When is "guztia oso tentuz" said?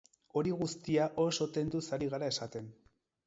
0.61-1.83